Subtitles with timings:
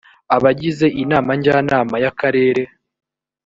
[0.35, 2.63] abagize inama njyanama y akarere